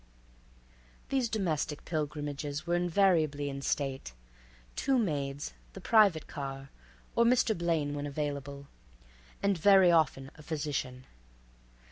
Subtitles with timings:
[1.09, 4.13] These domestic pilgrimages were invariably in state;
[4.75, 6.71] two maids, the private car,
[7.15, 7.55] or Mr.
[7.55, 8.65] Blaine when available,
[9.43, 11.05] and very often a physician.